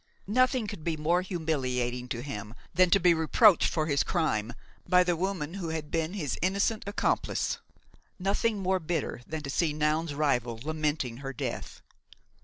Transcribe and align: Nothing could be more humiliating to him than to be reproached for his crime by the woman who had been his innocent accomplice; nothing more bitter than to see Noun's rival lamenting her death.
Nothing 0.25 0.65
could 0.65 0.83
be 0.83 0.97
more 0.97 1.21
humiliating 1.21 2.07
to 2.07 2.23
him 2.23 2.55
than 2.73 2.89
to 2.89 2.99
be 2.99 3.13
reproached 3.13 3.69
for 3.71 3.85
his 3.85 4.01
crime 4.01 4.51
by 4.89 5.03
the 5.03 5.15
woman 5.15 5.53
who 5.53 5.69
had 5.69 5.91
been 5.91 6.15
his 6.15 6.39
innocent 6.41 6.81
accomplice; 6.87 7.59
nothing 8.17 8.57
more 8.57 8.79
bitter 8.79 9.21
than 9.27 9.43
to 9.43 9.49
see 9.51 9.73
Noun's 9.73 10.15
rival 10.15 10.59
lamenting 10.63 11.17
her 11.17 11.33
death. 11.33 11.83